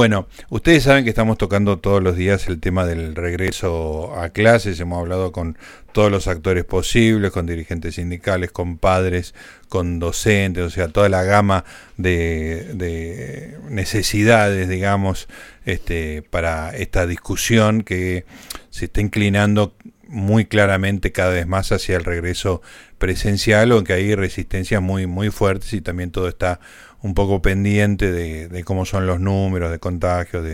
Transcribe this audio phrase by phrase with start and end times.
[0.00, 4.78] Bueno, ustedes saben que estamos tocando todos los días el tema del regreso a clases,
[4.78, 5.58] hemos hablado con
[5.90, 9.34] todos los actores posibles, con dirigentes sindicales, con padres,
[9.68, 11.64] con docentes, o sea, toda la gama
[11.96, 15.26] de, necesidades, digamos,
[15.64, 18.24] este, para esta discusión que
[18.70, 19.74] se está inclinando
[20.06, 22.62] muy claramente cada vez más hacia el regreso
[22.98, 26.60] presencial, aunque hay resistencias muy, muy fuertes y también todo está
[27.00, 30.44] un poco pendiente de, cómo son los números de contagios,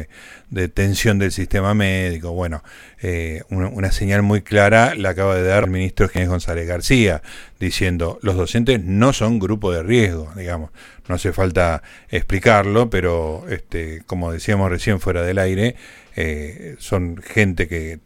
[0.50, 2.32] de, tensión del sistema médico.
[2.32, 2.62] Bueno,
[3.00, 7.22] eh, una, señal muy clara la acaba de dar el ministro Ginés González García,
[7.58, 10.70] diciendo los docentes no son grupo de riesgo, digamos.
[11.08, 15.76] No hace falta explicarlo, pero este, como decíamos recién fuera del aire,
[16.16, 18.00] eh, son gente que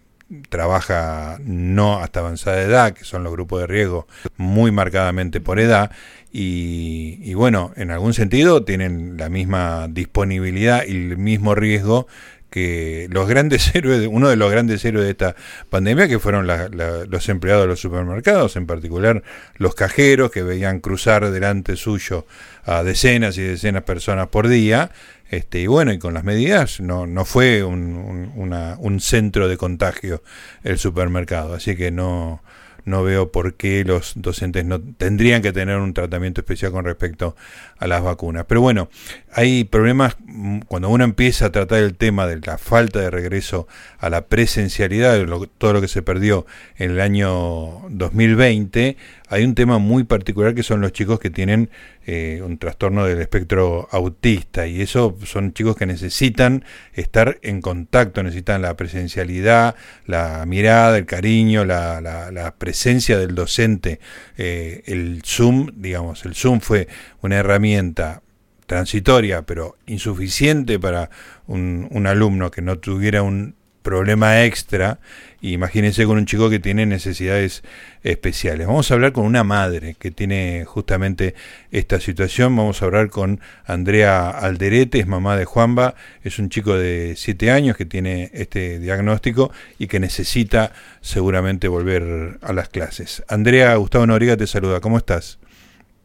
[0.48, 5.91] trabaja no hasta avanzada edad, que son los grupos de riesgo muy marcadamente por edad,
[6.30, 12.06] y, bueno, en algún sentido tienen la misma disponibilidad y el mismo riesgo
[12.51, 15.37] que los grandes héroes, uno de los grandes héroes de esta
[15.70, 19.22] pandemia, que fueron los empleados de los supermercados, en particular
[19.56, 22.27] los cajeros que veían cruzar delante suyo
[22.64, 24.91] a decenas y decenas de personas por día,
[25.31, 30.22] este, y bueno, y con las medidas no, no fue un, un centro de contagio
[30.65, 32.42] el supermercado, así que no,
[32.89, 37.36] no veo por qué los docentes no tendrían que tener un tratamiento especial con respecto
[37.78, 38.47] a las vacunas.
[38.48, 38.89] Pero bueno,
[39.33, 43.69] hay problemas mm, cuando uno empieza a tratar el tema de la falta de regreso
[43.98, 48.97] a la presencialidad, de todo lo que se perdió en el año 2020,
[49.28, 51.70] hay un tema muy particular que son los chicos que tienen
[52.11, 58.23] eh, un trastorno del espectro autista y eso son chicos que necesitan estar en contacto,
[58.23, 59.75] necesitan la presencialidad,
[60.06, 64.00] la mirada, el cariño, la, la, presencia del docente.
[64.39, 66.89] Eh, el Zoom, digamos, el Zoom fue
[67.20, 68.22] una herramienta
[68.65, 71.11] transitoria, pero insuficiente para
[71.47, 73.58] un alumno que no tuviera un
[73.89, 74.98] problema extra.
[75.41, 77.62] Imagínense con un chico que tiene necesidades
[78.03, 78.67] especiales.
[78.67, 81.34] Vamos a hablar con una madre que tiene justamente
[81.71, 82.54] esta situación.
[82.54, 85.94] Vamos a hablar con Andrea Alderete, es mamá de Juanba.
[86.22, 92.38] Es un chico de 7 años que tiene este diagnóstico y que necesita seguramente volver
[92.43, 93.25] a las clases.
[93.28, 94.81] Andrea, Gustavo Noriga te saluda.
[94.81, 95.38] ¿Cómo estás?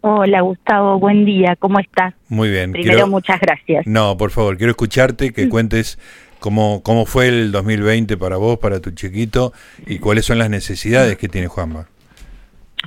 [0.05, 2.13] Hola Gustavo, buen día, ¿cómo estás?
[2.27, 2.73] Muy bien.
[2.73, 3.87] Primero, muchas gracias.
[3.87, 5.97] No, por favor, quiero escucharte, que cuentes
[6.43, 9.53] ¿Cómo, ¿Cómo fue el 2020 para vos, para tu chiquito
[9.87, 11.85] y cuáles son las necesidades que tiene Juanba?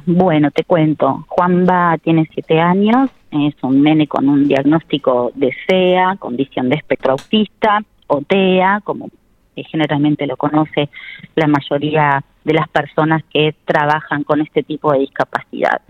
[0.05, 1.25] Bueno, te cuento.
[1.27, 7.12] Juanba tiene siete años, es un nene con un diagnóstico de CEA, condición de espectro
[7.12, 9.09] autista, o TEA, como
[9.55, 10.91] generalmente lo conoce
[11.34, 15.81] la mayoría de las personas que trabajan con este tipo de discapacidad.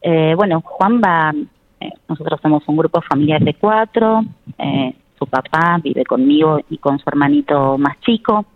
[0.00, 1.34] Eh, bueno, Juanba,
[1.80, 4.22] eh, nosotros somos un grupo familiar de cuatro,
[4.58, 8.46] eh, su papá, vive conmigo y con su hermanito más chico.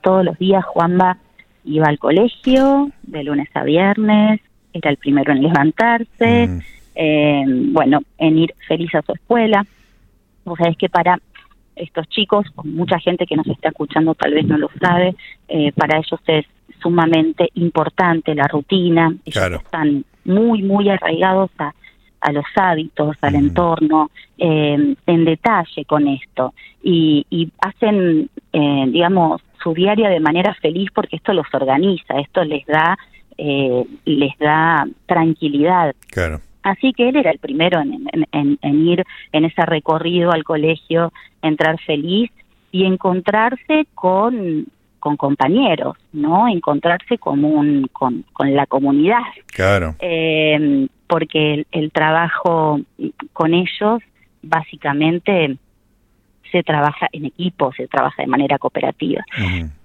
[0.00, 1.18] Todos los días Juanba
[1.64, 4.40] iba al colegio de lunes a viernes,
[4.72, 6.58] era el primero en levantarse, mm.
[6.94, 9.64] eh, bueno, en ir feliz a su escuela.
[10.44, 11.20] O sea, es que para
[11.76, 15.14] estos chicos, mucha gente que nos está escuchando tal vez no lo sabe,
[15.48, 16.46] eh, para ellos es
[16.80, 21.72] sumamente importante la rutina, ellos están muy, muy arraigados a,
[22.22, 29.74] a los hábitos, al entorno, eh, en detalle con esto y, hacen, eh, digamos, su
[29.74, 32.96] diaria de manera feliz porque esto los organiza, esto les da,
[33.38, 35.94] eh, les da tranquilidad.
[36.08, 36.40] Claro.
[36.62, 41.12] Así que él era el primero en, en, ir en ese recorrido al colegio,
[41.42, 42.30] entrar feliz
[42.70, 44.66] y encontrarse con
[45.02, 46.46] con compañeros, ¿no?
[46.46, 49.18] Encontrarse con, un, con, con la comunidad.
[49.46, 49.96] Claro.
[49.98, 52.80] Eh, porque el, trabajo
[53.34, 54.00] con ellos
[54.42, 55.58] básicamente
[56.50, 59.22] se trabaja en equipo, se trabaja de manera cooperativa.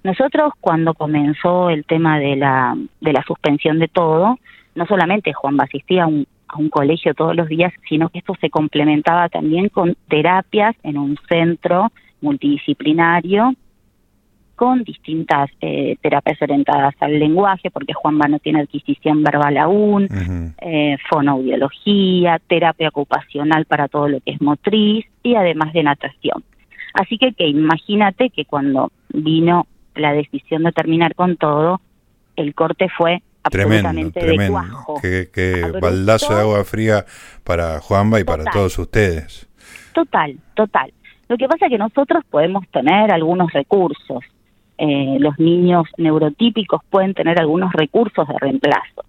[0.06, 4.40] Nosotros cuando comenzó el tema de la, de la suspensión de todo,
[4.74, 8.34] no solamente Juan asistía a un, a un colegio todos los días, sino que esto
[8.40, 13.54] se complementaba también con terapias en un centro multidisciplinario
[14.58, 20.10] con distintas eh, terapias orientadas al lenguaje, porque Juanba no tiene adquisición verbal aún,
[20.60, 26.44] eh, fonoaudiología, terapia ocupacional para todo lo que es motriz y además de natación.
[26.96, 31.80] Así que, que imagínate que cuando vino la decisión de terminar con todo,
[32.36, 35.02] el corte fue absolutamente tremendo, tremendo.
[35.04, 37.06] Qué, qué baldazo de agua fría
[37.44, 39.48] para Juanba y para todos ustedes.
[39.94, 40.92] Total, total.
[41.30, 44.24] Lo que pasa es que nosotros podemos tener algunos recursos,
[44.78, 49.04] eh, los niños neurotípicos pueden tener algunos recursos de reemplazo.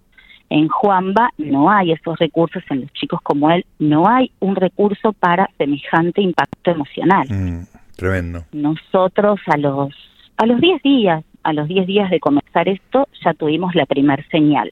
[0.49, 5.13] En Juanba no hay esos recursos, en los chicos como él no hay un recurso
[5.13, 7.27] para semejante impacto emocional.
[7.29, 7.63] Mm,
[7.95, 8.43] tremendo.
[8.51, 9.93] Nosotros a los
[10.37, 14.25] a los 10 días, a los 10 días de comenzar esto, ya tuvimos la primer
[14.29, 14.71] señal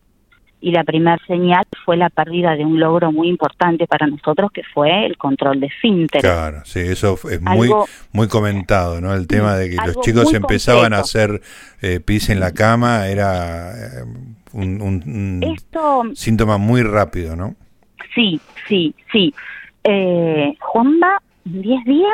[0.59, 4.63] y la primera señal fue la pérdida de un logro muy importante para nosotros que
[4.73, 6.23] fue el control de esfínteres.
[6.23, 7.69] Claro, sí, eso es muy
[8.11, 9.13] muy comentado, ¿no?
[9.13, 11.41] El tema de que los chicos empezaban a hacer
[11.81, 14.03] eh, pis en la cama era eh,
[14.53, 17.55] un, síntoma muy rápido, ¿no?
[18.15, 19.33] Sí, sí, sí.
[19.83, 22.11] Eh, Juanba, 10 días,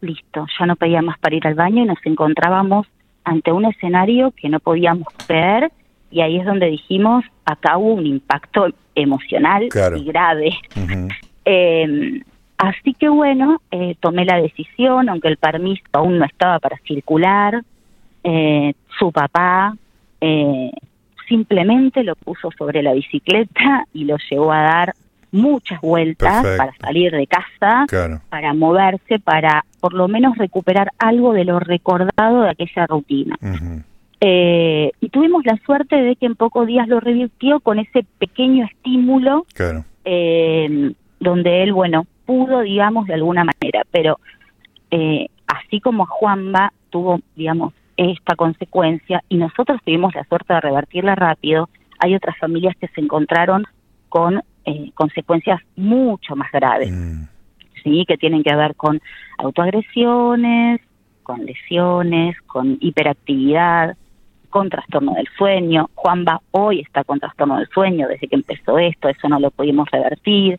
[0.00, 2.88] listo, ya no pedía más para ir al baño y nos encontrábamos
[3.24, 5.70] ante un escenario que no podíamos ver
[6.10, 10.50] y ahí es donde dijimos, acá hubo un impacto emocional y grave.
[11.48, 12.24] Em,
[12.58, 17.62] así que bueno, eh, tomé la decisión, aunque el permiso aún no estaba para circular,
[18.24, 19.76] eh, su papá
[20.20, 20.72] eh,
[21.28, 24.94] simplemente lo puso sobre la bicicleta y lo llevó a dar
[25.30, 27.84] muchas vueltas para salir de casa,
[28.28, 33.36] para moverse, para por lo menos recuperar algo de lo recordado de aquella rutina.
[34.20, 38.64] Eh, y tuvimos la suerte de que en pocos días lo revirtió con ese pequeño
[38.64, 39.46] estímulo
[40.04, 44.18] eh, donde él, bueno, pudo, digamos, de alguna manera, pero
[44.90, 51.14] eh, así como Juanba tuvo, digamos, esta consecuencia y nosotros tuvimos la suerte de revertirla
[51.14, 53.64] rápido, hay otras familias que se encontraron
[54.08, 54.42] con
[54.94, 57.28] consecuencias mucho más graves, mm.
[57.84, 58.04] ¿sí?
[58.08, 59.00] que tienen que ver con
[59.38, 60.80] autoagresiones,
[61.22, 63.96] con lesiones, con hiperactividad,
[64.46, 65.90] con trastorno del sueño.
[65.94, 69.90] Juanba hoy está con trastorno del sueño desde que empezó esto, eso no lo pudimos
[69.90, 70.58] revertir.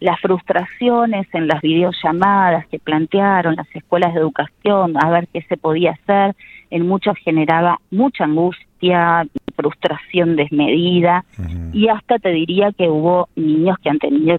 [0.00, 5.56] Las frustraciones en las videollamadas que plantearon las escuelas de educación, a ver qué se
[5.56, 6.36] podía hacer,
[6.70, 9.26] en muchos generaba mucha angustia,
[9.56, 11.24] frustración desmedida
[11.72, 14.38] y hasta te diría que hubo niños que han tenido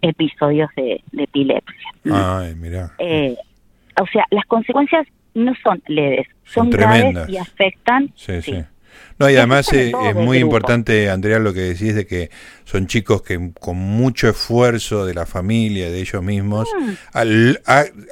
[0.00, 1.90] episodios de, epilepsia.
[2.10, 2.92] Ay, mira.
[2.98, 3.36] Eh,
[4.00, 8.12] o sea, las consecuencias no son leves, son, graves y afectan.
[8.16, 8.64] Sí, sí.
[9.18, 12.30] No, y además eh, es, muy importante, Andrea, lo que decís de que
[12.64, 17.52] son chicos que con mucho esfuerzo de la familia, de ellos mismos, mm.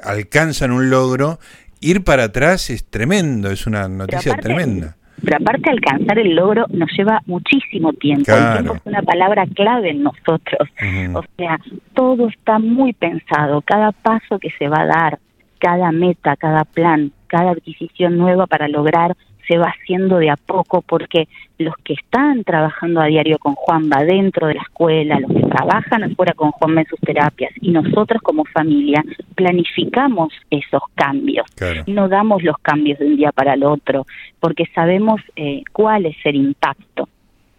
[0.05, 1.39] alcanzan un logro.
[1.81, 4.97] Ir para atrás es tremendo, es una noticia tremenda.
[5.25, 8.33] Pero aparte alcanzar el logro nos lleva muchísimo tiempo.
[8.33, 10.69] El tiempo es una palabra clave en nosotros.
[11.15, 11.59] O sea,
[11.95, 15.19] todo está muy pensado, cada paso que se va a dar,
[15.63, 19.17] cada meta, cada plan, cada adquisición nueva para lograr
[19.47, 21.29] se va haciendo de a poco porque
[21.59, 26.03] los que están trabajando a diario con Juanba dentro de la escuela, los que trabajan
[26.03, 29.05] afuera con Juanba en sus terapias y nosotros como familia
[29.37, 31.47] planificamos esos cambios.
[31.87, 34.05] No damos los cambios de un día para el otro
[34.41, 37.09] porque sabemos eh, cuál es el impacto.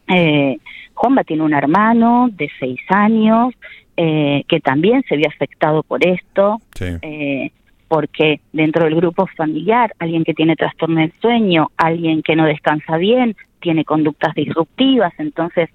[0.09, 0.57] Eh,
[0.93, 3.53] Juanba tiene un hermano de seis años
[3.95, 6.59] eh, que también se vio afectado por esto.
[6.75, 6.85] Sí.
[7.01, 7.51] Eh,
[7.93, 12.97] porque dentro del grupo familiar, alguien que tiene trastorno del sueño, alguien que no descansa
[12.97, 15.69] bien, tiene conductas disruptivas, entonces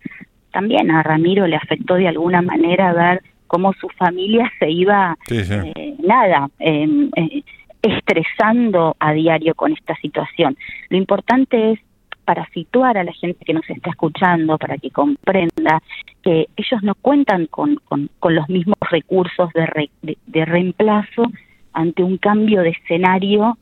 [0.50, 5.94] también a Ramiro le afectó de alguna manera ver cómo su familia se iba, eh,
[6.02, 7.44] nada, em, eh,
[7.82, 10.56] estresando a diario con esta situación.
[10.88, 11.78] Lo importante es
[12.24, 15.80] para situar a la gente que nos está escuchando, para que comprenda
[16.24, 21.30] que ellos no cuentan con, con, los mismos recursos de, de reemplazo
[21.78, 23.56] ante un cambio de escenario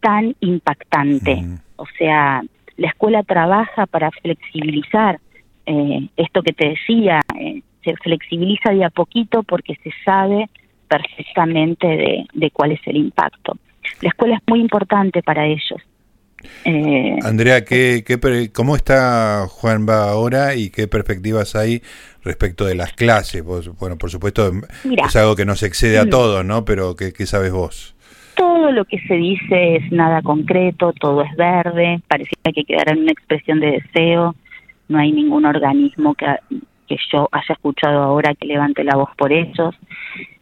[0.00, 1.44] tan impactante.
[1.76, 2.42] O sea,
[2.78, 5.20] la escuela trabaja para flexibilizar
[5.66, 10.48] eh, esto que te decía, eh, se flexibiliza de a poquito porque se sabe
[10.88, 13.58] perfectamente de, cuál es el impacto.
[14.00, 15.82] La escuela es muy importante para ellos.
[16.64, 21.82] Eh, Andrea, ¿qué, qué, ¿cómo está Juanba ahora y qué perspectivas hay
[22.24, 23.42] respecto de las clases?
[23.44, 24.50] bueno, por supuesto
[24.84, 26.10] es algo que no se excede a mm.
[26.10, 26.64] todos, ¿no?
[26.64, 27.94] Pero ¿qué, ¿qué, sabes vos?
[28.36, 33.02] Todo lo que se dice es nada concreto, todo es verde, pareciera que quedara en
[33.02, 34.34] una expresión de deseo,
[34.88, 36.26] no hay ningún organismo que,
[36.88, 39.74] que yo haya escuchado ahora que levante la voz por ellos.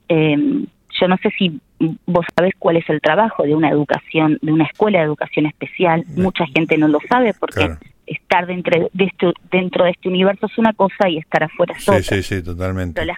[0.08, 0.64] Eh,
[1.00, 1.60] yo no sé si
[2.06, 6.04] vos sabés cuál es el trabajo de una educación, de una escuela de educación especial.
[6.16, 7.76] Mucha gente no lo sabe porque
[8.06, 11.88] estar dentro de, este, dentro de este universo es una cosa y estar afuera es
[11.88, 12.02] otra.
[12.02, 13.04] Sí, sí, totalmente.
[13.04, 13.16] la,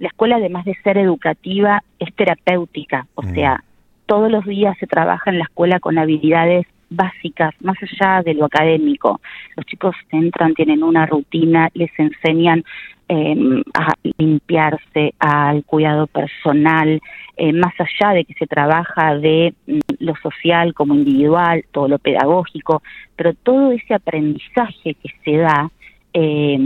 [0.00, 3.06] escuela, además de ser educativa, es terapéutica.
[3.14, 3.34] O mm.
[3.34, 3.64] sea,
[4.06, 8.46] todos los días se trabaja en la escuela con habilidades básicas, más allá de lo
[8.46, 9.20] académico.
[9.56, 12.64] Los chicos entran, tienen una rutina, les enseñan
[13.08, 17.00] eh, a limpiarse, al cuidado personal,
[17.36, 21.98] eh, más allá de que se trabaja de mm, lo social como individual, todo lo
[21.98, 22.82] pedagógico,
[23.16, 25.70] pero todo ese aprendizaje que se da
[26.12, 26.58] eh,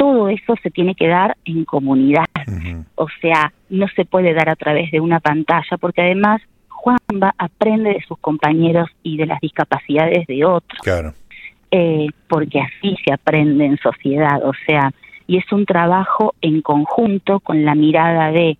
[0.00, 2.24] todo eso se tiene que dar en comunidad.
[2.94, 7.90] O sea, no se puede dar a través de una pantalla, porque además Juanba aprende
[7.90, 10.80] de sus compañeros y de las discapacidades de otros.
[10.82, 11.12] Claro.
[11.70, 14.90] Eh, porque así se aprende en sociedad, o sea,
[15.30, 18.58] y es un trabajo en conjunto con la mirada de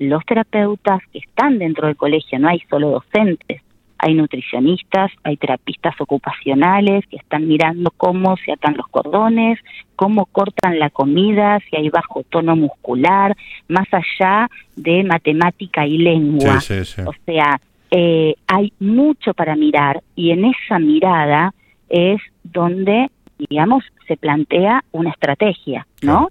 [0.00, 3.62] los terapeutas que están dentro del colegio, no hay solo docentes,
[3.96, 9.60] hay nutricionistas, hay terapistas ocupacionales que están mirando cómo se atan los cordones,
[9.94, 13.36] cómo cortan la comida, si hay bajo tono muscular,
[13.68, 16.58] más allá de matemática y lengua.
[17.06, 17.60] O sea,
[17.92, 21.54] eh, hay mucho para mirar y en esa mirada
[21.88, 23.10] es donde,
[23.48, 26.28] digamos, se plantea una estrategia, ¿no?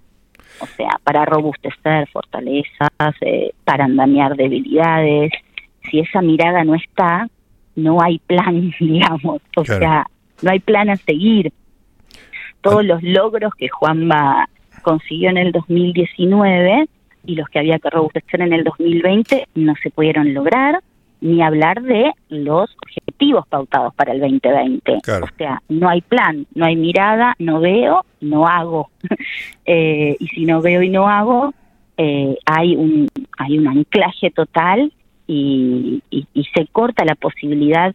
[0.59, 2.89] O sea, para robustecer fortalezas,
[3.21, 5.31] eh, para andamiar debilidades.
[5.89, 7.27] Si esa mirada no está,
[7.75, 10.05] no hay plan, digamos, o sea,
[10.41, 11.53] no hay plan a seguir.
[12.61, 14.49] Todos los logros que Juanma
[14.81, 16.87] consiguió en el 2019
[17.25, 20.79] y los que había que robustecer en el 2020 no se pudieron lograr,
[21.21, 22.98] ni hablar de los objetivos
[23.47, 24.97] pautados para el 2020.
[25.21, 28.89] O sea, no hay plan, no hay mirada, no veo, no hago.
[29.65, 31.53] eh, y si no veo y no hago,
[31.97, 34.91] eh, hay un hay un anclaje total
[35.27, 36.01] y,
[36.55, 37.93] se corta la posibilidad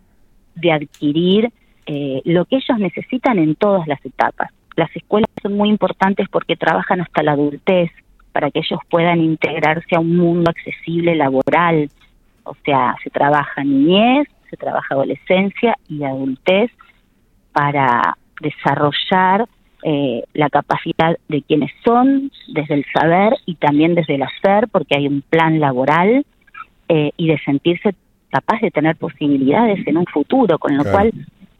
[0.55, 1.51] de adquirir
[1.87, 4.51] eh, lo que ellos necesitan en todas las etapas.
[4.77, 7.91] Las escuelas son muy importantes porque trabajan hasta la adultez
[8.33, 11.89] para que ellos puedan integrarse a un mundo accesible laboral.
[12.45, 16.71] O sea, se trabaja niñez, se trabaja adolescencia y adultez
[17.53, 19.47] para desarrollar
[19.83, 24.97] eh, la capacidad de quienes son, desde el saber y también desde el hacer, porque
[24.97, 26.25] hay un plan laboral
[26.89, 27.95] eh, y de sentirse
[28.31, 31.13] capaz de tener posibilidades en un futuro, con lo cual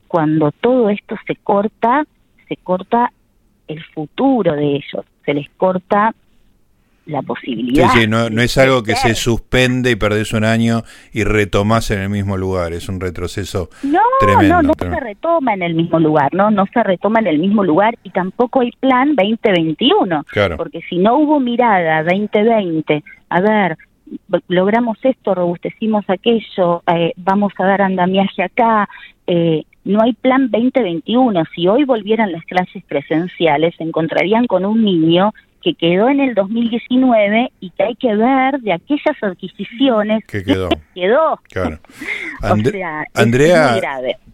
[0.09, 2.05] cuando todo esto se corta,
[2.49, 3.13] se corta
[3.69, 6.15] el futuro de ellos, se les corta
[7.07, 7.91] la posibilidad.
[7.91, 10.83] Sí, sí, no, no es algo que se suspende y perdés un año
[11.13, 14.63] y retomás en el mismo lugar, es un retroceso no, tremendo.
[14.63, 17.65] No, no se retoma en el mismo lugar, no, no se retoma en el mismo
[17.65, 20.57] lugar y tampoco hay plan 2021, claro.
[20.57, 23.77] porque si no hubo mirada 2020, a ver,
[24.49, 28.89] logramos esto, robustecimos aquello, eh, vamos a dar andamiaje acá.
[29.27, 31.45] Eh, no hay plan 2021.
[31.55, 35.33] Si hoy volvieran las clases presenciales, se encontrarían con un niño
[35.65, 40.69] que quedó en el 2019 y que hay que ver de aquellas adquisiciones que quedó.
[40.95, 41.41] quedó.
[41.49, 41.79] Claro.
[43.15, 43.73] Andrea,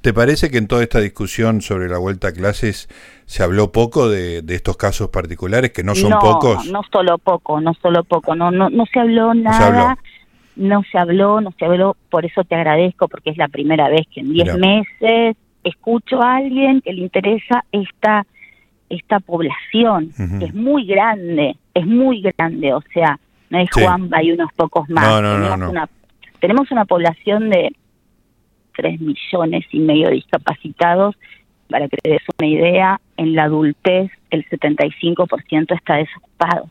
[0.01, 2.89] ¿te parece que en toda esta discusión sobre la vuelta a clases
[3.27, 6.67] se habló poco de, estos casos particulares, que no son pocos?
[6.67, 9.97] No, solo poco, no solo poco, no, no, no se habló nada.
[10.57, 14.07] No se habló, no se habló, por eso te agradezco, porque es la primera vez
[14.13, 18.27] que en 10 meses escucho a alguien que le interesa esta
[18.91, 23.19] esta población, que es muy grande, es muy grande, o sea,
[23.49, 25.07] no es Juan, hay unos pocos más.
[25.23, 25.89] tenemos, una,
[26.41, 27.73] tenemos una población de
[28.77, 31.17] 3 millones y medio de discapacitados,
[31.69, 36.69] para que te des una idea, en la adultez el 75% está desocupado.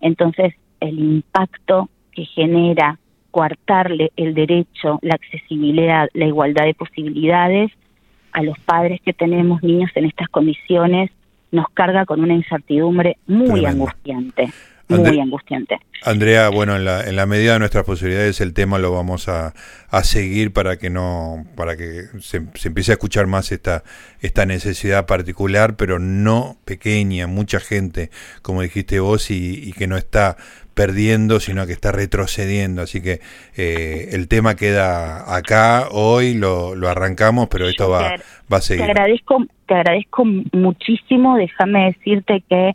[0.00, 2.98] Entonces, el impacto que genera
[3.30, 7.72] coartarle el derecho, la accesibilidad, la igualdad de posibilidades
[8.32, 11.10] a los padres que tenemos niños en estas condiciones
[11.50, 14.50] nos carga con una incertidumbre muy angustiante.
[14.88, 15.78] Muy angustiante.
[16.04, 19.52] Andrea, bueno, en la, en la medida de nuestras posibilidades el tema lo vamos a,
[19.90, 23.82] a seguir para que no, para que se, empiece a escuchar más esta,
[24.20, 28.10] esta necesidad particular, pero no pequeña, mucha gente,
[28.42, 30.36] como dijiste vos, y, que no está
[30.74, 32.82] perdiendo, sino que está retrocediendo.
[32.82, 33.20] Así que
[33.56, 38.14] eh, el tema queda acá, hoy lo, lo arrancamos, pero esto va,
[38.52, 38.84] va a seguir.
[38.84, 41.36] Te agradezco, te agradezco muchísimo.
[41.36, 42.72] Déjame decirte que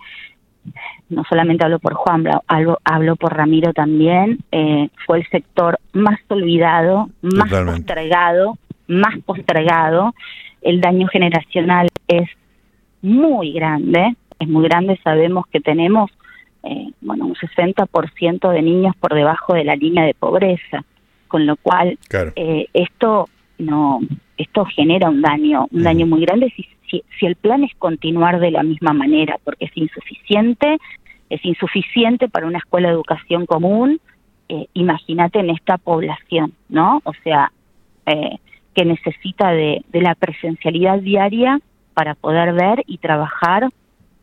[1.10, 6.20] no solamente hablo por Juan, hablo, hablo por Ramiro también, eh, fue el sector más
[6.30, 10.14] olvidado, más postergado, más postergado.
[10.62, 12.30] El daño generacional es
[13.02, 16.12] muy grande, es muy grande, sabemos que tenemos
[16.64, 20.84] eh, bueno, un 60% de niños por debajo de la línea de pobreza,
[21.28, 21.98] con lo cual
[22.36, 24.00] eh, esto no
[24.38, 26.52] esto genera un daño, un daño muy grande.
[26.56, 30.78] Si, si, el plan es continuar de la misma manera, porque es insuficiente,
[31.30, 34.00] es insuficiente para una escuela de educación común,
[34.50, 37.02] eh, imagínate en esta población, ¿no?
[37.06, 37.52] O sea,
[38.06, 38.38] eh,
[38.76, 41.60] que necesita de, la presencialidad diaria
[41.94, 43.70] para poder ver y trabajar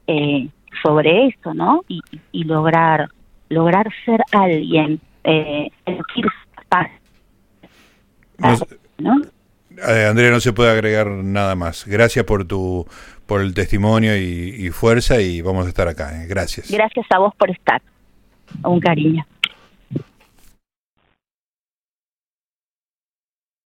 [0.06, 0.48] eh,
[0.82, 1.82] sobre eso, ¿no?
[1.88, 2.00] Y,
[2.32, 3.08] y, lograr
[3.48, 5.70] lograr ser alguien, eh,
[6.54, 6.90] capaz,
[8.98, 9.20] ¿no?
[9.86, 11.86] Eh, Andrea, no se puede agregar nada más.
[11.86, 12.86] Gracias por tu
[13.26, 16.22] por el testimonio y, fuerza y vamos a estar acá.
[16.22, 16.26] ¿eh?
[16.26, 16.70] Gracias.
[16.70, 17.82] Gracias a vos por estar.
[18.64, 19.26] Un cariño.